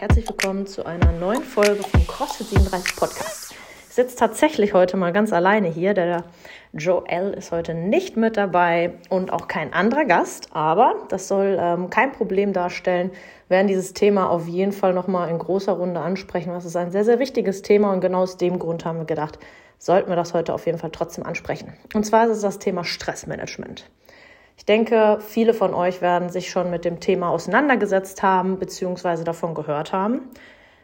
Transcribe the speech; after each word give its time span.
herzlich 0.00 0.26
willkommen 0.26 0.66
zu 0.66 0.86
einer 0.86 1.12
neuen 1.12 1.42
Folge 1.42 1.82
vom 1.82 2.06
CrossFit 2.06 2.46
37 2.46 2.96
Podcast. 2.96 3.54
Ich 3.86 3.94
sitze 3.94 4.16
tatsächlich 4.16 4.72
heute 4.72 4.96
mal 4.96 5.12
ganz 5.12 5.30
alleine 5.30 5.68
hier. 5.68 5.92
Der 5.92 6.24
Joel 6.72 7.34
ist 7.34 7.52
heute 7.52 7.74
nicht 7.74 8.16
mit 8.16 8.38
dabei 8.38 8.94
und 9.10 9.30
auch 9.30 9.46
kein 9.46 9.74
anderer 9.74 10.06
Gast, 10.06 10.48
aber 10.52 10.94
das 11.10 11.28
soll 11.28 11.58
ähm, 11.60 11.90
kein 11.90 12.12
Problem 12.12 12.54
darstellen. 12.54 13.10
Wir 13.48 13.56
werden 13.56 13.66
dieses 13.66 13.92
Thema 13.92 14.30
auf 14.30 14.48
jeden 14.48 14.72
Fall 14.72 14.94
nochmal 14.94 15.28
in 15.28 15.38
großer 15.38 15.72
Runde 15.72 16.00
ansprechen. 16.00 16.48
Das 16.48 16.64
ist 16.64 16.76
ein 16.76 16.90
sehr, 16.90 17.04
sehr 17.04 17.18
wichtiges 17.18 17.60
Thema 17.60 17.92
und 17.92 18.00
genau 18.00 18.22
aus 18.22 18.38
dem 18.38 18.58
Grund 18.58 18.86
haben 18.86 19.00
wir 19.00 19.04
gedacht, 19.04 19.38
sollten 19.76 20.08
wir 20.08 20.16
das 20.16 20.32
heute 20.32 20.54
auf 20.54 20.64
jeden 20.64 20.78
Fall 20.78 20.92
trotzdem 20.92 21.26
ansprechen. 21.26 21.74
Und 21.92 22.06
zwar 22.06 22.24
ist 22.24 22.36
es 22.36 22.40
das 22.40 22.58
Thema 22.58 22.84
Stressmanagement. 22.84 23.84
Ich 24.60 24.66
denke, 24.66 25.20
viele 25.26 25.54
von 25.54 25.72
euch 25.72 26.02
werden 26.02 26.28
sich 26.28 26.50
schon 26.50 26.68
mit 26.68 26.84
dem 26.84 27.00
Thema 27.00 27.30
auseinandergesetzt 27.30 28.22
haben 28.22 28.58
bzw. 28.58 29.24
davon 29.24 29.54
gehört 29.54 29.94
haben. 29.94 30.20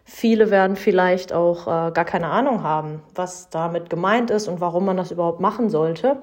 Viele 0.03 0.51
werden 0.51 0.77
vielleicht 0.77 1.35
auch 1.35 1.67
äh, 1.67 1.93
gar 1.93 2.07
keine 2.07 2.29
Ahnung 2.29 2.63
haben, 2.63 3.03
was 3.15 3.51
damit 3.51 3.91
gemeint 3.91 4.31
ist 4.31 4.49
und 4.49 4.63
warum 4.63 4.87
man 4.87 4.97
das 4.97 5.11
überhaupt 5.11 5.41
machen 5.41 5.69
sollte. 5.69 6.23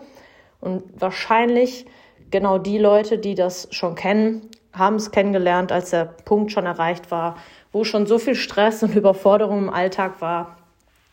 Und 0.62 0.82
wahrscheinlich 1.00 1.86
genau 2.32 2.58
die 2.58 2.80
Leute, 2.80 3.20
die 3.20 3.36
das 3.36 3.68
schon 3.70 3.94
kennen, 3.94 4.50
haben 4.74 4.96
es 4.96 5.12
kennengelernt, 5.12 5.72
als 5.72 5.92
der 5.92 6.06
Punkt 6.06 6.52
schon 6.52 6.66
erreicht 6.66 7.12
war, 7.12 7.36
wo 7.72 7.84
schon 7.84 8.08
so 8.08 8.18
viel 8.18 8.34
Stress 8.34 8.82
und 8.82 8.96
Überforderung 8.96 9.60
im 9.60 9.70
Alltag 9.70 10.22
war. 10.22 10.58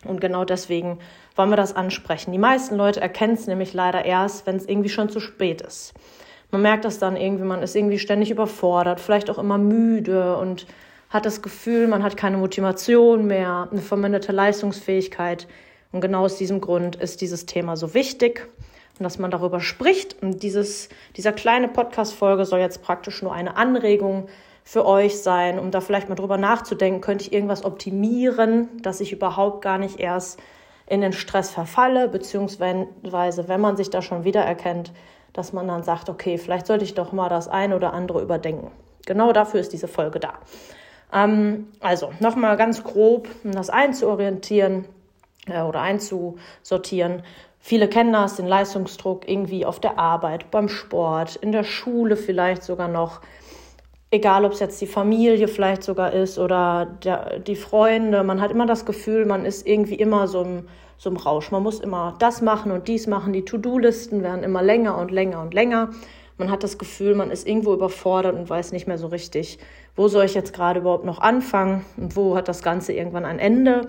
Und 0.06 0.22
genau 0.22 0.46
deswegen 0.46 1.00
wollen 1.36 1.50
wir 1.50 1.56
das 1.56 1.76
ansprechen. 1.76 2.32
Die 2.32 2.38
meisten 2.38 2.76
Leute 2.76 3.02
erkennen 3.02 3.34
es 3.34 3.46
nämlich 3.46 3.74
leider 3.74 4.06
erst, 4.06 4.46
wenn 4.46 4.56
es 4.56 4.64
irgendwie 4.64 4.88
schon 4.88 5.10
zu 5.10 5.20
spät 5.20 5.60
ist. 5.60 5.92
Man 6.50 6.62
merkt 6.62 6.84
das 6.84 6.98
dann 6.98 7.16
irgendwie, 7.16 7.44
man 7.44 7.62
ist 7.62 7.76
irgendwie 7.76 7.98
ständig 7.98 8.30
überfordert, 8.30 9.00
vielleicht 9.00 9.30
auch 9.30 9.38
immer 9.38 9.58
müde 9.58 10.36
und 10.36 10.66
hat 11.08 11.26
das 11.26 11.42
Gefühl, 11.42 11.88
man 11.88 12.02
hat 12.02 12.16
keine 12.16 12.36
Motivation 12.36 13.26
mehr, 13.26 13.68
eine 13.70 13.80
verminderte 13.80 14.32
Leistungsfähigkeit. 14.32 15.46
Und 15.92 16.00
genau 16.00 16.24
aus 16.24 16.36
diesem 16.36 16.60
Grund 16.60 16.96
ist 16.96 17.20
dieses 17.20 17.46
Thema 17.46 17.76
so 17.76 17.94
wichtig 17.94 18.48
und 18.98 19.04
dass 19.04 19.18
man 19.18 19.30
darüber 19.30 19.60
spricht. 19.60 20.22
Und 20.22 20.42
dieses, 20.42 20.88
dieser 21.16 21.32
kleine 21.32 21.68
Podcast-Folge 21.68 22.44
soll 22.44 22.60
jetzt 22.60 22.82
praktisch 22.82 23.22
nur 23.22 23.32
eine 23.32 23.56
Anregung 23.56 24.28
für 24.62 24.86
euch 24.86 25.20
sein, 25.20 25.58
um 25.58 25.70
da 25.72 25.80
vielleicht 25.80 26.08
mal 26.08 26.14
drüber 26.14 26.36
nachzudenken, 26.36 27.00
könnte 27.00 27.24
ich 27.24 27.32
irgendwas 27.32 27.64
optimieren, 27.64 28.68
dass 28.82 29.00
ich 29.00 29.12
überhaupt 29.12 29.62
gar 29.62 29.78
nicht 29.78 29.98
erst 29.98 30.38
in 30.86 31.00
den 31.00 31.12
Stress 31.12 31.50
verfalle, 31.50 32.08
beziehungsweise 32.08 33.48
wenn 33.48 33.60
man 33.60 33.76
sich 33.76 33.90
da 33.90 34.02
schon 34.02 34.24
wiedererkennt, 34.24 34.92
dass 35.32 35.52
man 35.52 35.68
dann 35.68 35.82
sagt, 35.82 36.08
okay, 36.08 36.38
vielleicht 36.38 36.66
sollte 36.66 36.84
ich 36.84 36.94
doch 36.94 37.12
mal 37.12 37.28
das 37.28 37.48
eine 37.48 37.76
oder 37.76 37.92
andere 37.92 38.22
überdenken. 38.22 38.70
Genau 39.06 39.32
dafür 39.32 39.60
ist 39.60 39.72
diese 39.72 39.88
Folge 39.88 40.20
da. 40.20 40.34
Ähm, 41.12 41.68
also 41.80 42.12
nochmal 42.20 42.56
ganz 42.56 42.84
grob, 42.84 43.28
um 43.44 43.52
das 43.52 43.70
einzuorientieren 43.70 44.84
äh, 45.46 45.62
oder 45.62 45.80
einzusortieren. 45.80 47.22
Viele 47.58 47.88
kennen 47.88 48.12
das, 48.12 48.36
den 48.36 48.46
Leistungsdruck 48.46 49.28
irgendwie 49.28 49.66
auf 49.66 49.80
der 49.80 49.98
Arbeit, 49.98 50.50
beim 50.50 50.68
Sport, 50.68 51.36
in 51.36 51.52
der 51.52 51.64
Schule 51.64 52.16
vielleicht 52.16 52.62
sogar 52.62 52.88
noch. 52.88 53.20
Egal, 54.10 54.44
ob 54.44 54.52
es 54.52 54.60
jetzt 54.60 54.80
die 54.80 54.86
Familie 54.86 55.46
vielleicht 55.46 55.84
sogar 55.84 56.12
ist 56.12 56.38
oder 56.38 56.86
der, 57.04 57.38
die 57.38 57.54
Freunde. 57.54 58.24
Man 58.24 58.40
hat 58.40 58.50
immer 58.50 58.66
das 58.66 58.84
Gefühl, 58.84 59.24
man 59.24 59.44
ist 59.44 59.68
irgendwie 59.68 59.94
immer 59.94 60.26
so 60.26 60.42
im 60.42 60.68
so 61.00 61.08
im 61.08 61.16
Rausch. 61.16 61.50
Man 61.50 61.62
muss 61.62 61.80
immer 61.80 62.14
das 62.18 62.42
machen 62.42 62.70
und 62.70 62.86
dies 62.86 63.06
machen. 63.06 63.32
Die 63.32 63.46
To-Do-Listen 63.46 64.22
werden 64.22 64.42
immer 64.44 64.62
länger 64.62 64.98
und 64.98 65.10
länger 65.10 65.40
und 65.40 65.54
länger. 65.54 65.88
Man 66.36 66.50
hat 66.50 66.62
das 66.62 66.76
Gefühl, 66.76 67.14
man 67.14 67.30
ist 67.30 67.48
irgendwo 67.48 67.72
überfordert 67.72 68.34
und 68.34 68.50
weiß 68.50 68.72
nicht 68.72 68.86
mehr 68.86 68.98
so 68.98 69.06
richtig, 69.06 69.58
wo 69.96 70.08
soll 70.08 70.26
ich 70.26 70.34
jetzt 70.34 70.52
gerade 70.52 70.80
überhaupt 70.80 71.06
noch 71.06 71.18
anfangen 71.18 71.86
und 71.96 72.16
wo 72.16 72.36
hat 72.36 72.48
das 72.48 72.62
Ganze 72.62 72.92
irgendwann 72.92 73.24
ein 73.24 73.38
Ende. 73.38 73.88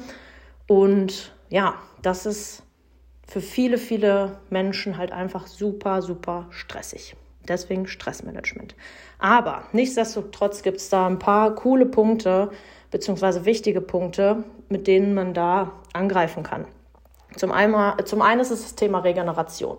Und 0.67 1.33
ja, 1.49 1.75
das 2.01 2.25
ist 2.25 2.63
für 3.27 3.41
viele, 3.41 3.77
viele 3.77 4.39
Menschen 4.49 4.97
halt 4.97 5.11
einfach 5.11 5.47
super, 5.47 6.01
super 6.01 6.47
stressig. 6.49 7.17
Deswegen 7.45 7.87
Stressmanagement. 7.87 8.73
Aber 9.19 9.63
nichtsdestotrotz 9.73 10.61
gibt 10.61 10.77
es 10.77 10.87
da 10.87 11.07
ein 11.07 11.19
paar 11.19 11.55
coole 11.55 11.87
Punkte, 11.87 12.51
beziehungsweise 12.89 13.43
wichtige 13.43 13.81
Punkte, 13.81 14.45
mit 14.69 14.87
denen 14.87 15.13
man 15.13 15.33
da 15.33 15.73
angreifen 15.91 16.43
kann. 16.43 16.65
Zum, 17.35 17.51
einmal, 17.51 18.03
zum 18.05 18.21
einen 18.21 18.41
ist 18.41 18.51
es 18.51 18.61
das 18.61 18.75
Thema 18.75 18.99
Regeneration. 18.99 19.77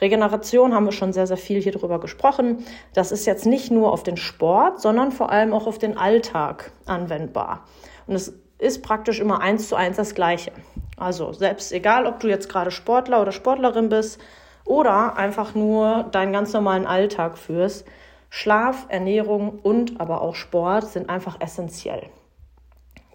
Regeneration 0.00 0.74
haben 0.74 0.84
wir 0.86 0.92
schon 0.92 1.12
sehr, 1.12 1.26
sehr 1.26 1.36
viel 1.36 1.62
hier 1.62 1.72
drüber 1.72 2.00
gesprochen. 2.00 2.64
Das 2.94 3.12
ist 3.12 3.26
jetzt 3.26 3.46
nicht 3.46 3.70
nur 3.70 3.92
auf 3.92 4.02
den 4.02 4.16
Sport, 4.16 4.80
sondern 4.80 5.12
vor 5.12 5.30
allem 5.30 5.52
auch 5.52 5.66
auf 5.66 5.78
den 5.78 5.96
Alltag 5.96 6.72
anwendbar. 6.84 7.64
Und 8.06 8.16
es 8.16 8.34
ist 8.58 8.82
praktisch 8.82 9.20
immer 9.20 9.40
eins 9.40 9.68
zu 9.68 9.76
eins 9.76 9.96
das 9.96 10.14
Gleiche. 10.14 10.52
Also 10.96 11.32
selbst 11.32 11.72
egal, 11.72 12.06
ob 12.06 12.20
du 12.20 12.28
jetzt 12.28 12.48
gerade 12.48 12.70
Sportler 12.70 13.22
oder 13.22 13.32
Sportlerin 13.32 13.88
bist 13.88 14.20
oder 14.64 15.16
einfach 15.16 15.54
nur 15.54 16.04
deinen 16.10 16.32
ganz 16.32 16.52
normalen 16.52 16.86
Alltag 16.86 17.38
führst, 17.38 17.86
Schlaf, 18.30 18.86
Ernährung 18.88 19.60
und 19.62 20.00
aber 20.00 20.20
auch 20.22 20.34
Sport 20.34 20.88
sind 20.88 21.08
einfach 21.08 21.40
essentiell 21.40 22.10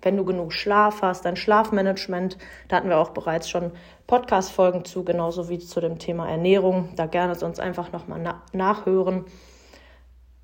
wenn 0.01 0.17
du 0.17 0.25
genug 0.25 0.53
Schlaf 0.53 1.01
hast, 1.01 1.25
dein 1.25 1.35
Schlafmanagement. 1.35 2.37
Da 2.67 2.77
hatten 2.77 2.89
wir 2.89 2.97
auch 2.97 3.09
bereits 3.09 3.49
schon 3.49 3.71
Podcast-Folgen 4.07 4.85
zu, 4.85 5.03
genauso 5.03 5.49
wie 5.49 5.59
zu 5.59 5.79
dem 5.81 5.99
Thema 5.99 6.29
Ernährung. 6.29 6.89
Da 6.95 7.05
gerne 7.05 7.35
sonst 7.35 7.59
einfach 7.59 7.91
nochmal 7.91 8.19
na 8.21 8.41
nachhören. 8.53 9.25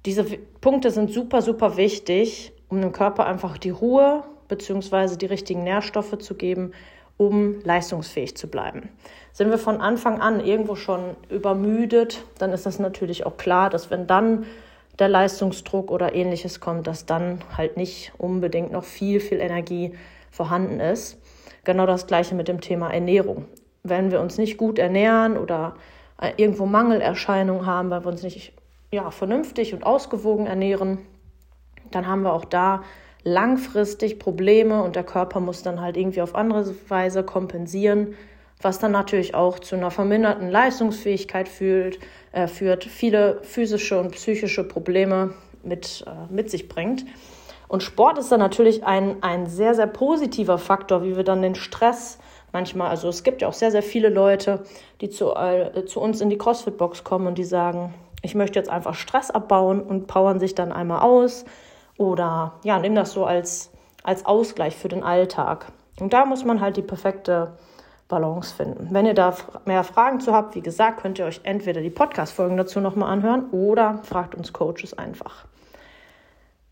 Diese 0.06 0.24
Punkte 0.62 0.92
sind 0.92 1.12
super, 1.12 1.42
super 1.42 1.78
wichtig, 1.78 2.54
um 2.70 2.82
dem 2.82 2.92
Körper 2.92 3.26
einfach 3.26 3.58
die 3.58 3.72
Ruhe 3.72 4.24
bzw. 4.48 5.16
die 5.16 5.26
richtigen 5.26 5.64
Nährstoffe 5.64 6.18
zu 6.20 6.36
geben, 6.36 6.74
um 7.18 7.60
leistungsfähig 7.64 8.36
zu 8.38 8.48
bleiben. 8.48 8.90
Sind 9.32 9.50
wir 9.50 9.58
von 9.58 9.82
Anfang 9.82 10.22
an 10.22 10.40
irgendwo 10.40 10.76
schon 10.76 11.16
übermüdet, 11.30 12.24
dann 12.38 12.52
ist 12.52 12.66
das 12.66 12.80
natürlich 12.80 13.26
auch 13.26 13.38
klar, 13.38 13.70
dass 13.70 13.90
wenn 13.90 14.06
dann 14.06 14.46
der 15.00 15.10
Leistungsdruck 15.10 15.92
oder 15.92 16.16
ähnliches 16.16 16.60
kommt, 16.60 16.88
dass 16.88 17.06
dann 17.06 17.40
halt 17.56 17.78
nicht 17.78 18.14
unbedingt 18.18 18.72
noch 18.72 18.84
viel, 18.84 19.20
viel 19.20 19.40
Energie 19.40 19.94
vorhanden 20.32 20.80
ist. 20.80 21.22
Genau 21.64 21.86
das 21.86 22.08
gleiche 22.08 22.36
mit 22.36 22.48
dem 22.48 22.62
Thema 22.62 22.92
Ernährung. 22.92 23.46
Wenn 23.84 24.12
wir 24.12 24.22
uns 24.22 24.38
nicht 24.38 24.58
gut 24.58 24.80
ernähren 24.80 25.38
oder 25.38 25.76
äh, 26.22 26.32
irgendwo 26.38 26.66
Mangelerscheinungen 26.66 27.66
haben, 27.66 27.90
weil 27.90 28.04
wir 28.04 28.12
uns 28.12 28.24
nicht 28.24 28.54
ja, 28.92 29.12
vernünftig 29.12 29.74
und 29.74 29.86
ausgewogen 29.86 30.48
ernähren, 30.48 31.00
dann 31.92 32.08
haben 32.08 32.24
wir 32.24 32.34
auch 32.34 32.46
da 32.46 32.84
langfristig 33.24 34.20
Probleme 34.20 34.84
und 34.84 34.96
der 34.96 35.04
Körper 35.04 35.40
muss 35.40 35.64
dann 35.64 35.82
halt 35.82 35.98
irgendwie 35.98 36.22
auf 36.22 36.36
andere 36.36 36.74
Weise 36.88 37.24
kompensieren, 37.24 38.16
was 38.66 38.80
dann 38.80 38.92
natürlich 38.92 39.36
auch 39.36 39.60
zu 39.60 39.76
einer 39.76 39.92
verminderten 39.92 40.50
Leistungsfähigkeit 40.50 41.48
führt, 41.48 42.00
äh, 42.34 42.48
führt 42.48 42.84
viele 42.84 43.40
physische 43.44 44.00
und 44.00 44.12
psychische 44.12 44.64
Probleme 44.64 45.36
mit, 45.64 46.04
äh, 46.08 46.34
mit 46.34 46.50
sich 46.50 46.68
bringt. 46.68 47.06
Und 47.68 47.84
Sport 47.84 48.18
ist 48.18 48.32
dann 48.32 48.40
natürlich 48.40 48.84
ein, 48.84 49.22
ein 49.22 49.48
sehr, 49.48 49.76
sehr 49.76 49.88
positiver 49.88 50.58
Faktor, 50.58 51.04
wie 51.04 51.16
wir 51.16 51.24
dann 51.24 51.42
den 51.42 51.56
Stress 51.56 52.18
manchmal, 52.52 52.90
also 52.90 53.08
es 53.08 53.24
gibt 53.24 53.42
ja 53.42 53.48
auch 53.48 53.54
sehr, 53.54 53.70
sehr 53.70 53.84
viele 53.84 54.10
Leute, 54.10 54.64
die 55.02 55.10
zu, 55.10 55.36
äh, 55.36 55.86
zu 55.86 56.00
uns 56.00 56.22
in 56.22 56.30
die 56.30 56.38
CrossFit-Box 56.38 57.04
kommen 57.04 57.28
und 57.28 57.38
die 57.38 57.44
sagen, 57.44 57.94
ich 58.22 58.34
möchte 58.34 58.58
jetzt 58.58 58.70
einfach 58.70 58.96
Stress 58.96 59.30
abbauen 59.30 59.82
und 59.82 60.08
powern 60.08 60.40
sich 60.40 60.56
dann 60.56 60.72
einmal 60.72 61.02
aus 61.02 61.46
oder 61.98 62.54
ja, 62.64 62.80
nehmen 62.80 62.96
das 62.96 63.12
so 63.12 63.26
als, 63.26 63.72
als 64.04 64.26
Ausgleich 64.26 64.76
für 64.76 64.88
den 64.88 65.04
Alltag. 65.04 65.68
Und 66.00 66.14
da 66.14 66.26
muss 66.26 66.44
man 66.44 66.62
halt 66.62 66.78
die 66.78 66.82
perfekte 66.82 67.58
Balance 68.08 68.54
finden. 68.54 68.90
Wenn 68.92 69.06
ihr 69.06 69.14
da 69.14 69.36
mehr 69.66 69.84
Fragen 69.84 70.20
zu 70.20 70.32
habt, 70.32 70.56
wie 70.56 70.62
gesagt, 70.62 71.02
könnt 71.02 71.18
ihr 71.18 71.26
euch 71.26 71.42
entweder 71.44 71.82
die 71.82 71.90
Podcast-Folgen 71.90 72.58
dazu 72.58 72.80
nochmal 72.80 73.12
anhören 73.12 73.50
oder 73.52 74.00
fragt 74.04 74.36
uns 74.36 74.54
Coaches 74.54 74.98
einfach. 74.98 75.46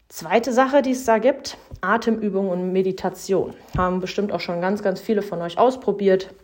Zweite 0.09 0.53
Sache, 0.53 0.83
die 0.83 0.91
es 0.91 1.05
da 1.05 1.17
gibt, 1.17 1.57
Atemübung 1.81 2.49
und 2.49 2.71
Meditation. 2.71 3.55
Haben 3.75 3.99
bestimmt 3.99 4.31
auch 4.31 4.39
schon 4.39 4.61
ganz, 4.61 4.83
ganz 4.83 5.01
viele 5.01 5.23
von 5.23 5.41
euch 5.41 5.57
ausprobiert. 5.57 6.35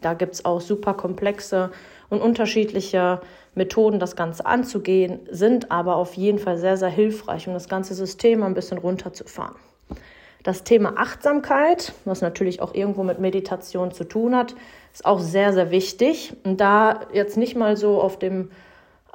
Da 0.00 0.14
gibt 0.14 0.34
es 0.34 0.44
auch 0.44 0.60
super 0.60 0.94
komplexe 0.94 1.70
und 2.08 2.20
unterschiedliche 2.20 3.20
Methoden, 3.54 4.00
das 4.00 4.16
Ganze 4.16 4.46
anzugehen, 4.46 5.20
sind 5.30 5.70
aber 5.70 5.96
auf 5.96 6.14
jeden 6.14 6.38
Fall 6.38 6.58
sehr, 6.58 6.76
sehr 6.76 6.88
hilfreich, 6.88 7.46
um 7.46 7.54
das 7.54 7.68
ganze 7.68 7.94
System 7.94 8.42
ein 8.42 8.54
bisschen 8.54 8.78
runterzufahren. 8.78 9.54
Das 10.42 10.64
Thema 10.64 10.94
Achtsamkeit, 10.96 11.92
was 12.04 12.20
natürlich 12.20 12.62
auch 12.62 12.74
irgendwo 12.74 13.02
mit 13.02 13.18
Meditation 13.18 13.90
zu 13.92 14.04
tun 14.04 14.36
hat, 14.36 14.54
ist 14.92 15.04
auch 15.04 15.18
sehr, 15.18 15.52
sehr 15.52 15.70
wichtig. 15.70 16.34
Und 16.44 16.60
da 16.60 17.00
jetzt 17.12 17.36
nicht 17.36 17.56
mal 17.56 17.76
so 17.76 18.00
auf 18.00 18.18
dem 18.18 18.50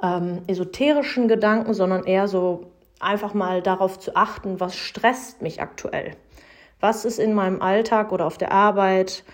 ähm, 0.02 0.42
esoterischen 0.46 1.28
Gedanken, 1.28 1.74
sondern 1.74 2.04
eher 2.04 2.28
so 2.28 2.70
einfach 3.00 3.34
mal 3.34 3.62
darauf 3.62 3.98
zu 3.98 4.16
achten, 4.16 4.60
was 4.60 4.76
stresst 4.76 5.42
mich 5.42 5.60
aktuell. 5.60 6.12
Was 6.80 7.04
ist 7.04 7.18
in 7.18 7.34
meinem 7.34 7.62
Alltag 7.62 8.12
oder 8.12 8.26
auf 8.26 8.38
der 8.38 8.52
Arbeit 8.52 9.24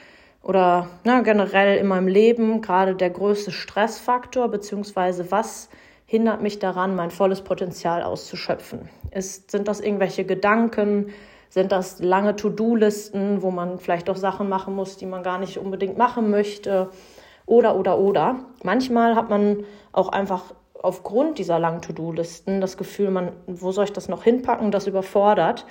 oder 0.43 0.89
na, 1.05 1.21
generell 1.21 1.79
in 1.79 1.87
meinem 1.87 2.09
Leben 2.09 2.61
gerade 2.61 2.95
der 2.95 3.11
größte 3.11 3.51
Stressfaktor, 3.51 4.49
beziehungsweise 4.49 5.31
was 5.31 5.69
hindert 6.07 6.43
mich 6.43 6.59
daran, 6.59 6.97
mein 6.97 7.11
volles 7.11 7.43
Potenzial 7.43 8.03
auszuschöpfen? 8.03 8.89
Ist, 9.11 9.51
sind 9.51 9.69
das 9.69 9.81
irgendwelche 9.81 10.25
Gedanken, 10.25 11.13
Sind 11.51 11.73
das 11.73 11.99
lange 11.99 12.37
To-Do-Listen, 12.37 13.43
wo 13.43 13.51
man 13.51 13.81
vielleicht 13.81 14.09
auch 14.09 14.17
Sachen 14.17 14.49
machen 14.49 14.75
muss, 14.75 14.97
die 14.97 15.07
man 15.07 15.25
gar 15.25 15.39
nicht 15.39 15.59
unbedingt 15.59 15.99
machen 15.99 16.31
möchte? 16.31 16.91
Oder, 17.45 17.77
oder, 17.77 17.99
oder. 17.99 18.45
Manchmal 18.63 19.17
hat 19.17 19.29
man 19.29 19.65
auch 19.93 20.11
einfach 20.11 20.55
aufgrund 20.81 21.39
dieser 21.39 21.59
langen 21.59 21.83
To-Do-Listen 21.83 22.61
das 22.61 22.77
Gefühl, 22.77 23.11
man, 23.11 23.33
wo 23.49 23.73
soll 23.73 23.85
ich 23.85 23.93
das 23.93 24.09
noch 24.09 24.23
hinpacken, 24.23 24.71
das 24.71 24.87
überfordert. 24.87 25.67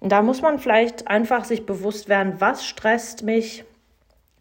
Und 0.00 0.12
da 0.12 0.20
muss 0.20 0.42
man 0.42 0.58
vielleicht 0.58 1.08
einfach 1.08 1.44
sich 1.44 1.64
bewusst 1.64 2.10
werden, 2.10 2.34
was 2.38 2.66
stresst 2.66 3.22
mich 3.22 3.64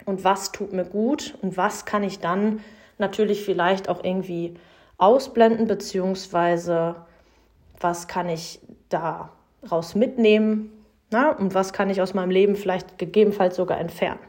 und 0.05 0.25
was 0.25 0.51
tut 0.51 0.73
mir 0.73 0.83
gut 0.83 1.37
und 1.41 1.55
was 1.55 1.85
kann 1.85 2.03
ich 2.03 2.19
dann 2.19 2.59
natürlich 2.97 3.45
vielleicht 3.45 3.87
auch 3.87 4.03
irgendwie 4.03 4.55
ausblenden, 4.97 5.67
beziehungsweise 5.67 6.95
was 7.79 8.09
kann 8.09 8.27
ich 8.27 8.59
daraus 9.65 9.95
mitnehmen 9.95 10.71
na, 11.11 11.29
und 11.31 11.53
was 11.53 11.71
kann 11.71 11.89
ich 11.89 12.01
aus 12.01 12.13
meinem 12.13 12.31
Leben 12.31 12.55
vielleicht 12.55 12.97
gegebenenfalls 12.97 13.55
sogar 13.55 13.79
entfernen. 13.79 14.19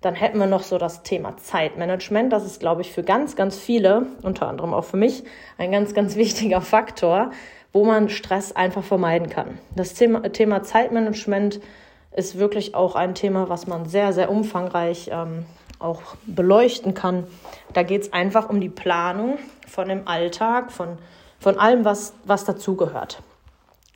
Dann 0.00 0.14
hätten 0.14 0.38
wir 0.38 0.46
noch 0.46 0.62
so 0.62 0.78
das 0.78 1.04
Thema 1.04 1.36
Zeitmanagement. 1.36 2.32
Das 2.32 2.44
ist, 2.44 2.58
glaube 2.58 2.80
ich, 2.80 2.90
für 2.90 3.04
ganz, 3.04 3.36
ganz 3.36 3.56
viele, 3.56 4.06
unter 4.22 4.48
anderem 4.48 4.74
auch 4.74 4.84
für 4.84 4.96
mich, 4.96 5.22
ein 5.58 5.70
ganz, 5.70 5.94
ganz 5.94 6.16
wichtiger 6.16 6.60
Faktor, 6.60 7.30
wo 7.72 7.84
man 7.84 8.08
Stress 8.08 8.52
einfach 8.52 8.82
vermeiden 8.82 9.30
kann. 9.30 9.58
Das 9.76 9.94
Thema, 9.94 10.22
Thema 10.32 10.62
Zeitmanagement 10.62 11.60
ist 12.14 12.38
wirklich 12.38 12.74
auch 12.74 12.96
ein 12.96 13.14
Thema, 13.14 13.48
was 13.48 13.66
man 13.66 13.86
sehr, 13.86 14.12
sehr 14.12 14.30
umfangreich 14.30 15.08
ähm, 15.10 15.46
auch 15.78 16.02
beleuchten 16.26 16.94
kann. 16.94 17.26
Da 17.72 17.84
geht 17.84 18.02
es 18.02 18.12
einfach 18.12 18.50
um 18.50 18.60
die 18.60 18.68
Planung 18.68 19.38
von 19.66 19.88
dem 19.88 20.06
Alltag, 20.06 20.72
von, 20.72 20.98
von 21.38 21.58
allem, 21.58 21.84
was, 21.84 22.12
was 22.24 22.44
dazugehört. 22.44 23.22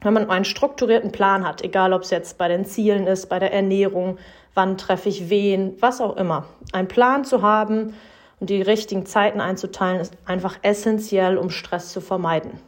Wenn 0.03 0.13
man 0.13 0.31
einen 0.31 0.45
strukturierten 0.45 1.13
Plan 1.13 1.47
hat, 1.47 1.63
egal 1.63 1.93
ob 1.93 2.03
es 2.03 2.11
jetzt 2.11 2.39
bei 2.39 2.49
den 2.49 2.65
Zielen 2.65 3.07
ist, 3.07 3.29
bei 3.29 3.39
der 3.39 3.53
Ernährung, 3.53 4.19
wann 4.55 4.77
treffe 4.77 5.09
ich 5.09 5.31
wen, 5.31 5.77
was 5.81 6.01
auch 6.01 6.17
immer. 6.17 6.47
Ein 6.73 6.89
Plan 6.89 7.25
zu 7.25 7.43
haben 7.43 7.95
und 8.41 8.51
die 8.51 8.63
richtigen 8.63 9.07
Zeiten 9.07 9.41
einzuteilen, 9.41 10.01
ist 10.01 10.17
einfach 10.27 10.59
essentiell, 10.63 11.39
um 11.39 11.51
Stress 11.51 11.93
zu 11.93 12.01
vermeiden. 12.01 12.61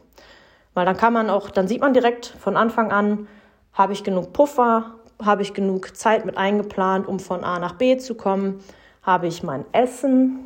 Weil 0.73 0.85
dann 0.85 0.97
kann 0.97 1.13
man 1.13 1.29
auch, 1.29 1.49
dann 1.49 1.67
sieht 1.67 1.81
man 1.81 1.93
direkt 1.93 2.25
von 2.25 2.57
Anfang 2.57 2.91
an, 2.91 3.27
habe 3.73 3.93
ich 3.93 4.03
genug 4.03 4.33
Puffer, 4.33 4.95
habe 5.23 5.41
ich 5.41 5.53
genug 5.53 5.95
Zeit 5.95 6.25
mit 6.25 6.37
eingeplant, 6.37 7.07
um 7.07 7.19
von 7.19 7.43
A 7.43 7.59
nach 7.59 7.73
B 7.73 7.97
zu 7.97 8.15
kommen, 8.15 8.63
habe 9.03 9.27
ich 9.27 9.43
mein 9.43 9.65
Essen 9.71 10.45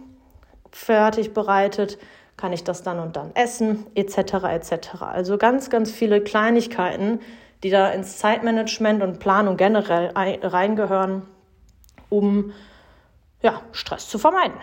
fertig 0.72 1.34
bereitet, 1.34 1.98
kann 2.44 2.52
ich 2.52 2.66
das 2.66 2.84
dann 2.84 3.00
und 3.00 3.16
dann 3.16 3.34
essen, 3.36 3.86
etc. 3.96 4.34
etc. 4.52 5.02
Also 5.04 5.38
ganz, 5.38 5.70
ganz 5.70 5.90
viele 5.90 6.20
Kleinigkeiten, 6.20 7.22
die 7.64 7.70
da 7.70 7.90
ins 7.92 8.18
Zeitmanagement 8.18 9.02
und 9.02 9.20
Planung 9.20 9.56
generell 9.56 10.12
reingehören, 10.14 11.22
um 12.10 12.52
ja, 13.42 13.62
Stress 13.72 14.10
zu 14.10 14.20
vermeiden. 14.20 14.58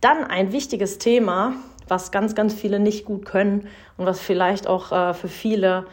Dann 0.00 0.24
ein 0.24 0.50
wichtiges 0.50 0.98
Thema, 0.98 1.52
was 1.86 2.10
ganz, 2.10 2.34
ganz 2.34 2.54
viele 2.54 2.80
nicht 2.80 3.04
gut 3.04 3.24
können 3.24 3.68
und 3.96 4.06
was 4.06 4.18
vielleicht 4.18 4.66
auch 4.66 4.90
äh, 4.90 5.14
für 5.14 5.28
viele 5.28 5.86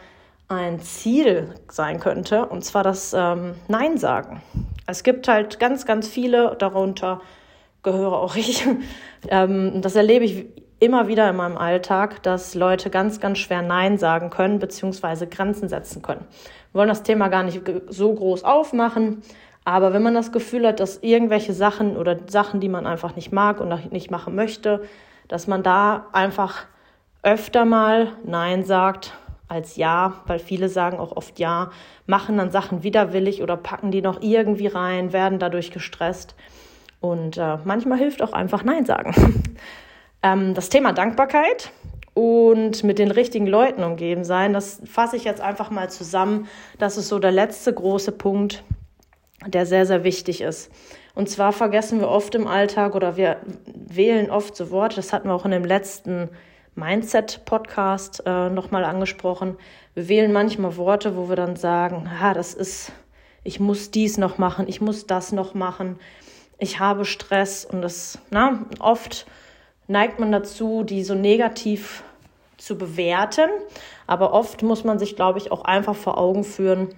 ein 0.47 0.79
Ziel 0.79 1.53
sein 1.69 1.99
könnte, 1.99 2.47
und 2.47 2.65
zwar 2.65 2.81
das 2.81 3.13
ähm, 3.15 3.53
Nein 3.67 3.99
sagen. 3.99 4.41
Es 4.87 5.03
gibt 5.03 5.27
halt 5.27 5.59
ganz, 5.59 5.85
ganz 5.85 6.07
viele, 6.07 6.55
darunter 6.57 7.21
gehöre 7.83 8.13
auch 8.13 8.35
ich. 8.35 8.65
ähm, 9.27 9.83
das 9.83 9.95
erlebe 9.95 10.25
ich 10.25 10.47
immer 10.81 11.07
wieder 11.07 11.29
in 11.29 11.35
meinem 11.35 11.57
Alltag, 11.57 12.23
dass 12.23 12.55
Leute 12.55 12.89
ganz, 12.89 13.19
ganz 13.19 13.37
schwer 13.37 13.61
Nein 13.61 13.99
sagen 13.99 14.31
können, 14.31 14.57
beziehungsweise 14.57 15.27
Grenzen 15.27 15.69
setzen 15.69 16.01
können. 16.01 16.25
Wir 16.71 16.79
wollen 16.79 16.89
das 16.89 17.03
Thema 17.03 17.27
gar 17.27 17.43
nicht 17.43 17.61
so 17.87 18.13
groß 18.13 18.43
aufmachen, 18.43 19.21
aber 19.63 19.93
wenn 19.93 20.01
man 20.01 20.15
das 20.15 20.31
Gefühl 20.31 20.65
hat, 20.65 20.79
dass 20.79 20.97
irgendwelche 21.03 21.53
Sachen 21.53 21.95
oder 21.95 22.17
Sachen, 22.27 22.59
die 22.59 22.67
man 22.67 22.87
einfach 22.87 23.15
nicht 23.15 23.31
mag 23.31 23.61
und 23.61 23.91
nicht 23.91 24.09
machen 24.09 24.33
möchte, 24.33 24.81
dass 25.27 25.45
man 25.45 25.61
da 25.61 26.07
einfach 26.13 26.65
öfter 27.21 27.63
mal 27.63 28.13
Nein 28.25 28.65
sagt 28.65 29.13
als 29.47 29.75
Ja, 29.75 30.15
weil 30.25 30.39
viele 30.39 30.67
sagen 30.67 30.97
auch 30.97 31.15
oft 31.15 31.37
Ja, 31.37 31.69
machen 32.07 32.37
dann 32.37 32.49
Sachen 32.49 32.81
widerwillig 32.81 33.43
oder 33.43 33.55
packen 33.55 33.91
die 33.91 34.01
noch 34.01 34.23
irgendwie 34.23 34.67
rein, 34.67 35.13
werden 35.13 35.37
dadurch 35.37 35.69
gestresst. 35.69 36.35
Und 37.01 37.37
äh, 37.37 37.57
manchmal 37.65 37.99
hilft 37.99 38.23
auch 38.23 38.33
einfach 38.33 38.63
Nein 38.63 38.85
sagen. 38.85 39.13
ähm, 40.23 40.53
das 40.53 40.69
Thema 40.69 40.93
Dankbarkeit 40.93 41.71
und 42.13 42.83
mit 42.83 42.99
den 42.99 43.11
richtigen 43.11 43.47
Leuten 43.47 43.83
umgeben 43.83 44.23
sein, 44.23 44.53
das 44.53 44.81
fasse 44.85 45.15
ich 45.15 45.23
jetzt 45.23 45.41
einfach 45.41 45.69
mal 45.69 45.89
zusammen. 45.89 46.47
Das 46.77 46.97
ist 46.97 47.07
so 47.07 47.19
der 47.19 47.31
letzte 47.31 47.73
große 47.73 48.11
Punkt, 48.11 48.63
der 49.47 49.65
sehr, 49.65 49.85
sehr 49.85 50.03
wichtig 50.03 50.41
ist. 50.41 50.71
Und 51.13 51.29
zwar 51.29 51.51
vergessen 51.51 51.99
wir 51.99 52.09
oft 52.09 52.35
im 52.35 52.47
Alltag 52.47 52.95
oder 52.95 53.17
wir 53.17 53.37
wählen 53.65 54.29
oft 54.29 54.55
so 54.55 54.71
Worte, 54.71 54.97
das 54.97 55.11
hatten 55.11 55.27
wir 55.27 55.33
auch 55.33 55.45
in 55.45 55.51
dem 55.51 55.65
letzten 55.65 56.29
Mindset-Podcast 56.75 58.23
äh, 58.25 58.49
nochmal 58.49 58.85
angesprochen. 58.85 59.57
Wir 59.93 60.07
wählen 60.07 60.31
manchmal 60.31 60.77
Worte, 60.77 61.17
wo 61.17 61.27
wir 61.27 61.35
dann 61.35 61.57
sagen, 61.57 62.21
ha, 62.21 62.33
das 62.33 62.53
ist, 62.53 62.93
ich 63.43 63.59
muss 63.59 63.91
dies 63.91 64.17
noch 64.17 64.37
machen, 64.37 64.67
ich 64.69 64.79
muss 64.79 65.05
das 65.05 65.33
noch 65.33 65.53
machen, 65.53 65.99
ich 66.59 66.79
habe 66.79 67.03
Stress 67.03 67.65
und 67.65 67.81
das, 67.81 68.19
na, 68.29 68.65
oft 68.79 69.25
neigt 69.91 70.19
man 70.19 70.31
dazu, 70.31 70.83
die 70.83 71.03
so 71.03 71.13
negativ 71.13 72.03
zu 72.57 72.77
bewerten, 72.77 73.49
aber 74.07 74.33
oft 74.33 74.63
muss 74.63 74.83
man 74.83 74.99
sich, 74.99 75.15
glaube 75.15 75.39
ich, 75.39 75.51
auch 75.51 75.65
einfach 75.65 75.95
vor 75.95 76.17
Augen 76.17 76.43
führen, 76.43 76.89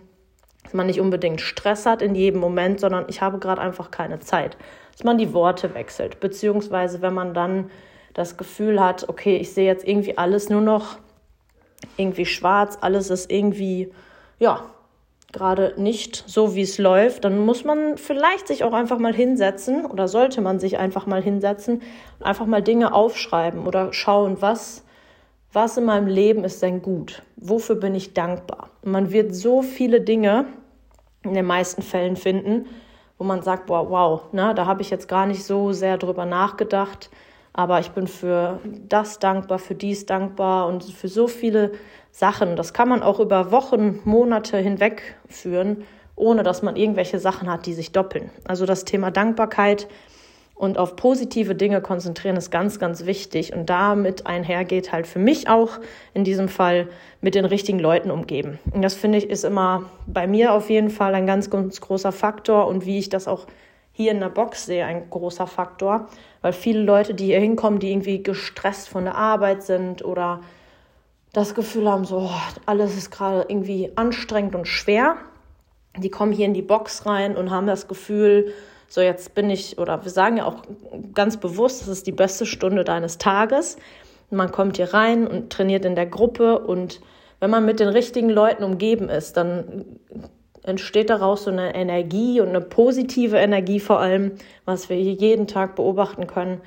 dass 0.64 0.74
man 0.74 0.88
nicht 0.88 1.00
unbedingt 1.00 1.42
Stress 1.42 1.86
hat 1.86 2.02
in 2.02 2.16
jedem 2.16 2.40
Moment, 2.40 2.80
sondern 2.80 3.06
ich 3.08 3.22
habe 3.22 3.40
gerade 3.40 3.62
einfach 3.62 3.92
keine 3.92 4.20
Zeit. 4.20 4.58
Dass 4.92 5.04
man 5.04 5.18
die 5.18 5.34
Worte 5.34 5.74
wechselt, 5.74 6.20
beziehungsweise 6.20 7.02
wenn 7.02 7.14
man 7.14 7.34
dann 7.34 7.72
das 8.14 8.38
Gefühl 8.38 8.80
hat, 8.80 9.10
okay, 9.10 9.38
ich 9.38 9.54
sehe 9.54 9.66
jetzt 9.66 9.88
irgendwie 9.88 10.18
alles 10.18 10.50
nur 10.50 10.62
noch 10.62 10.98
irgendwie 11.98 12.26
schwarz, 12.26 12.78
alles 12.82 13.10
ist 13.10 13.32
irgendwie, 13.32 13.92
ja, 14.40 14.64
gerade 15.34 15.74
nicht 15.78 16.24
so, 16.28 16.56
wie 16.56 16.62
es 16.62 16.78
läuft, 16.78 17.26
dann 17.26 17.40
muss 17.40 17.66
man 17.66 17.98
vielleicht 17.98 18.48
sich 18.48 18.64
auch 18.64 18.72
einfach 18.72 19.00
mal 19.00 19.14
hinsetzen 19.14 19.86
oder 19.86 20.08
sollte 20.08 20.40
man 20.42 20.60
sich 20.60 20.78
einfach 20.78 21.08
mal 21.08 21.22
hinsetzen 21.22 21.82
und 22.20 22.26
einfach 22.26 22.46
mal 22.46 22.62
Dinge 22.62 22.94
aufschreiben 22.94 23.66
oder 23.66 23.92
schauen, 23.92 24.38
was, 24.42 24.86
was 25.52 25.76
in 25.76 25.86
meinem 25.86 26.08
Leben 26.08 26.44
ist 26.44 26.62
denn 26.62 26.82
gut? 26.82 27.24
Wofür 27.36 27.76
bin 27.76 27.96
ich 27.96 28.14
dankbar? 28.14 28.70
Und 28.84 28.92
man 28.92 29.12
wird 29.12 29.34
so 29.34 29.64
viele 29.64 30.02
Dinge 30.02 30.46
in 31.24 31.34
den 31.34 31.46
meisten 31.46 31.82
Fällen 31.82 32.16
finden, 32.16 32.68
wo 33.18 33.24
man 33.24 33.42
sagt, 33.42 33.70
wow, 33.70 33.90
wow, 33.90 34.34
ne, 34.34 34.54
da 34.56 34.68
habe 34.68 34.82
ich 34.84 34.92
jetzt 34.92 35.08
gar 35.08 35.26
nicht 35.26 35.44
so 35.44 35.72
sehr 35.72 35.98
drüber 35.98 36.26
nachgedacht 36.26 37.10
aber 37.54 37.80
ich 37.80 37.92
bin 37.92 38.08
für 38.08 38.60
das 38.90 39.20
dankbar, 39.20 39.60
für 39.60 39.76
dies 39.76 40.06
dankbar 40.06 40.68
und 40.68 40.84
für 40.84 41.08
so 41.08 41.28
viele 41.28 41.72
Sachen. 42.12 42.56
Das 42.56 42.74
kann 42.74 42.90
man 42.90 43.04
auch 43.04 43.20
über 43.20 43.52
Wochen, 43.52 44.00
Monate 44.04 44.58
hinweg 44.58 45.16
führen, 45.30 45.84
ohne 46.16 46.44
dass 46.44 46.64
man 46.64 46.76
irgendwelche 46.76 47.20
Sachen 47.20 47.52
hat, 47.52 47.66
die 47.68 47.74
sich 47.74 47.92
doppeln. 47.92 48.32
Also 48.44 48.66
das 48.66 48.86
Thema 48.86 49.12
Dankbarkeit 49.12 49.88
und 50.56 50.78
auf 50.78 50.96
positive 50.96 51.56
Dinge 51.56 51.82
konzentrieren 51.82 52.38
ist 52.38 52.52
ganz, 52.52 52.80
ganz 52.80 53.06
wichtig. 53.06 53.54
Und 53.54 53.70
damit 53.70 54.28
einhergeht 54.28 54.92
halt 54.92 55.08
für 55.08 55.20
mich 55.20 55.48
auch 55.48 55.80
in 56.14 56.24
diesem 56.24 56.48
Fall 56.48 56.88
mit 57.22 57.36
den 57.36 57.46
richtigen 57.46 57.80
Leuten 57.80 58.12
umgeben. 58.12 58.60
Und 58.72 58.82
das 58.82 58.94
finde 58.94 59.18
ich 59.18 59.30
ist 59.30 59.44
immer 59.44 59.90
bei 60.08 60.28
mir 60.28 60.54
auf 60.54 60.70
jeden 60.70 60.90
Fall 60.90 61.16
ein 61.16 61.26
ganz, 61.26 61.50
ganz 61.50 61.82
großer 61.82 62.12
Faktor 62.12 62.68
und 62.68 62.86
wie 62.86 63.00
ich 63.00 63.10
das 63.10 63.28
auch 63.28 63.48
hier 63.94 64.12
in 64.12 64.20
der 64.20 64.30
Box 64.30 64.66
sehe, 64.66 64.86
ein 64.86 65.10
großer 65.10 65.48
Faktor, 65.48 66.08
weil 66.42 66.52
viele 66.52 66.82
Leute, 66.82 67.14
die 67.14 67.26
hier 67.26 67.40
hinkommen, 67.40 67.80
die 67.80 67.92
irgendwie 67.92 68.22
gestresst 68.22 68.90
von 68.90 69.06
der 69.06 69.16
Arbeit 69.16 69.64
sind 69.64 70.04
oder 70.04 70.42
das 71.32 71.56
Gefühl 71.56 71.90
haben, 71.90 72.04
so 72.04 72.18
oh, 72.18 72.42
alles 72.66 72.98
ist 72.98 73.12
gerade 73.12 73.46
irgendwie 73.48 73.92
anstrengend 73.96 74.56
und 74.56 74.68
schwer, 74.68 75.16
die 75.98 76.10
kommen 76.10 76.32
hier 76.32 76.46
in 76.46 76.54
die 76.54 76.62
Box 76.64 77.06
rein 77.06 77.38
und 77.38 77.52
haben 77.52 77.68
das 77.68 77.88
Gefühl, 77.88 78.54
so 78.88 79.02
jetzt 79.02 79.36
bin 79.36 79.50
ich, 79.50 79.78
oder 79.78 80.04
wir 80.04 80.12
sagen 80.12 80.38
ja 80.38 80.46
auch 80.46 80.64
ganz 81.14 81.38
bewusst, 81.38 81.82
das 81.82 81.88
ist 81.88 82.08
die 82.08 82.12
beste 82.12 82.46
Stunde 82.46 82.84
deines 82.84 83.18
Tages. 83.18 83.78
Man 84.30 84.52
kommt 84.52 84.78
hier 84.78 84.94
rein 84.94 85.28
und 85.28 85.52
trainiert 85.52 85.86
in 85.86 85.96
der 85.96 86.08
Gruppe 86.08 86.60
und 86.60 87.00
wenn 87.40 87.52
man 87.52 87.66
mit 87.66 87.80
den 87.80 87.90
richtigen 87.90 88.30
Leuten 88.30 88.64
umgeben 88.64 89.10
ist, 89.10 89.38
dann 89.38 89.86
entsteht 90.64 91.10
daraus 91.10 91.44
so 91.44 91.52
eine 91.52 91.76
Energie 91.76 92.42
und 92.42 92.50
eine 92.50 92.62
positive 92.62 93.38
Energie 93.38 93.80
vor 93.80 94.00
allem, 94.00 94.32
was 94.66 94.90
wir 94.90 94.98
hier 94.98 95.14
jeden 95.14 95.48
Tag 95.48 95.76
beobachten 95.76 96.28
können. 96.28 96.62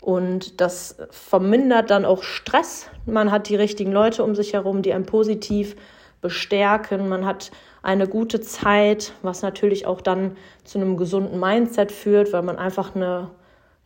Und 0.00 0.60
das 0.60 0.96
vermindert 1.10 1.90
dann 1.90 2.04
auch 2.04 2.22
Stress. 2.22 2.88
Man 3.04 3.30
hat 3.30 3.48
die 3.48 3.56
richtigen 3.56 3.92
Leute 3.92 4.24
um 4.24 4.34
sich 4.34 4.54
herum, 4.54 4.82
die 4.82 4.94
einen 4.94 5.04
positiv 5.04 5.76
bestärken. 6.20 7.08
Man 7.08 7.26
hat 7.26 7.50
eine 7.82 8.06
gute 8.08 8.40
Zeit, 8.40 9.12
was 9.22 9.42
natürlich 9.42 9.86
auch 9.86 10.00
dann 10.00 10.36
zu 10.64 10.78
einem 10.78 10.96
gesunden 10.96 11.38
Mindset 11.38 11.92
führt, 11.92 12.32
weil 12.32 12.42
man 12.42 12.56
einfach 12.58 12.94
eine 12.94 13.30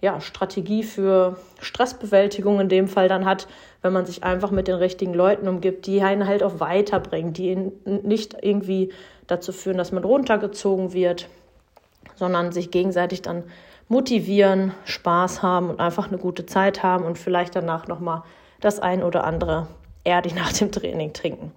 ja, 0.01 0.21
Strategie 0.21 0.83
für 0.83 1.39
Stressbewältigung 1.61 2.61
in 2.61 2.69
dem 2.69 2.89
Fall 2.89 3.09
dann 3.09 3.25
hat, 3.25 3.49
wenn 3.81 3.93
man 3.93 4.07
sich 4.07 4.23
einfach 4.23 4.51
mit 4.51 4.69
den 4.69 4.77
richtigen 4.77 5.15
Leuten 5.15 5.49
umgibt, 5.49 5.87
die 5.87 6.03
einen 6.03 6.27
halt 6.27 6.43
auch 6.43 6.61
weiterbringen, 6.61 7.33
die 7.33 7.51
ihn 7.51 7.73
nicht 7.85 8.37
irgendwie 8.43 8.93
dazu 9.27 9.53
führen, 9.53 9.79
dass 9.79 9.93
man 9.93 10.05
runtergezogen 10.05 10.93
wird, 10.93 11.29
sondern 12.17 12.53
sich 12.53 12.71
gegenseitig 12.71 13.23
dann 13.23 13.45
motivieren, 13.89 14.73
Spaß 14.85 15.43
haben 15.43 15.71
und 15.71 15.81
einfach 15.81 16.09
eine 16.09 16.19
gute 16.19 16.47
Zeit 16.47 16.83
haben 16.83 17.05
und 17.05 17.19
vielleicht 17.19 17.55
danach 17.57 17.87
nochmal 17.87 18.23
das 18.61 18.81
ein 18.81 19.03
oder 19.03 19.25
andere 19.25 19.69
Erdi 20.05 20.33
nach 20.35 20.53
dem 20.53 20.73
Training 20.73 21.13
trinken. 21.13 21.53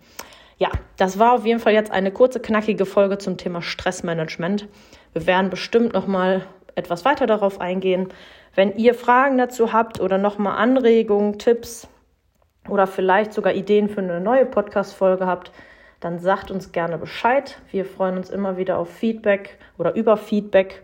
Ja, 0.58 0.70
das 0.98 1.20
war 1.20 1.34
auf 1.34 1.46
jeden 1.46 1.60
Fall 1.60 1.74
jetzt 1.74 1.91
eine 1.91 2.12
kurze, 2.12 2.39
knackige 2.39 2.86
Folge 2.86 3.17
zum 3.17 3.38
Thema 3.38 3.62
Stressmanagement. 3.62 4.67
Wir 5.13 5.27
werden 5.27 5.50
bestimmt 5.50 5.94
nochmal 5.94 6.46
etwas 6.77 7.05
weiter 7.05 7.25
darauf 7.25 7.60
eingehen. 7.60 8.10
Wenn 8.55 8.75
ihr 8.75 8.93
Fragen 8.93 9.38
dazu 9.38 9.74
habt 9.74 10.00
oder 10.00 10.17
nochmal 10.17 10.57
Anregungen, 10.57 11.39
Tipps 11.39 11.88
oder 12.69 12.88
vielleicht 12.88 13.34
sogar 13.34 13.53
Ideen 13.53 13.89
für 13.89 14.01
eine 14.01 14.22
neue 14.22 14.46
Podcast-Folge 14.46 15.25
habt, 15.25 15.51
dann 16.00 16.19
sagt 16.19 16.51
uns 16.51 16.72
gerne 16.72 16.98
Bescheid. 16.98 17.60
Wir 17.72 17.84
freuen 17.84 18.17
uns 18.17 18.29
immer 18.29 18.57
wieder 18.57 18.77
auf 18.77 18.89
Feedback 18.89 19.57
oder 19.77 19.96
über 19.96 20.15
Feedback, 20.15 20.84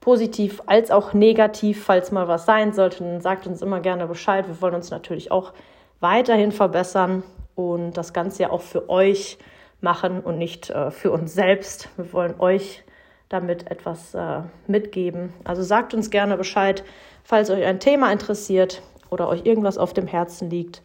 positiv 0.00 0.60
als 0.66 0.90
auch 0.90 1.14
negativ. 1.14 1.84
Falls 1.84 2.12
mal 2.12 2.28
was 2.28 2.44
sein 2.44 2.74
sollte, 2.74 3.02
dann 3.02 3.20
sagt 3.22 3.46
uns 3.46 3.62
immer 3.62 3.80
gerne 3.80 4.06
Bescheid. 4.06 4.46
Wir 4.46 4.60
wollen 4.60 4.74
uns 4.74 4.90
natürlich 4.90 5.30
auch 5.30 5.54
weiterhin 6.00 6.52
verbessern 6.52 7.22
und 7.54 7.92
das 7.96 8.12
Ganze 8.12 8.42
ja 8.42 8.50
auch 8.50 8.60
für 8.60 8.90
euch 8.90 9.38
machen 9.80 10.20
und 10.20 10.36
nicht 10.36 10.68
äh, 10.70 10.90
für 10.90 11.10
uns 11.10 11.32
selbst. 11.32 11.88
Wir 11.96 12.12
wollen 12.12 12.34
euch 12.38 12.84
damit 13.32 13.70
etwas 13.70 14.14
äh, 14.14 14.40
mitgeben. 14.66 15.32
Also 15.44 15.62
sagt 15.62 15.94
uns 15.94 16.10
gerne 16.10 16.36
Bescheid, 16.36 16.84
falls 17.24 17.50
euch 17.50 17.64
ein 17.64 17.80
Thema 17.80 18.12
interessiert 18.12 18.82
oder 19.10 19.28
euch 19.28 19.44
irgendwas 19.44 19.78
auf 19.78 19.92
dem 19.92 20.06
Herzen 20.06 20.50
liegt. 20.50 20.82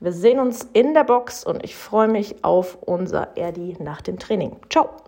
Wir 0.00 0.12
sehen 0.12 0.40
uns 0.40 0.68
in 0.72 0.92
der 0.92 1.04
Box 1.04 1.44
und 1.44 1.64
ich 1.64 1.74
freue 1.74 2.08
mich 2.08 2.44
auf 2.44 2.78
unser 2.82 3.36
Erdi 3.36 3.76
nach 3.80 4.02
dem 4.02 4.18
Training. 4.18 4.56
Ciao! 4.68 5.05